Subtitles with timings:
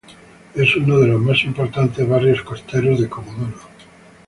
[0.55, 3.53] Es uno de los más importantes barrios costeros de Comodoro.